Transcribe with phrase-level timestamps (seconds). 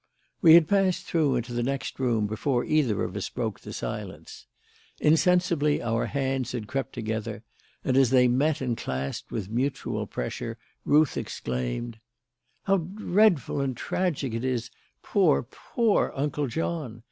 [0.41, 4.47] We had passed through into the next room before either of us broke the silence.
[4.99, 7.43] Insensibly our hands had crept together,
[7.83, 11.99] and as they met and clasped with mutual pressure, Ruth exclaimed:
[12.63, 14.71] "How dreadful and tragic it is!
[15.03, 16.99] Poor, poor Uncle John!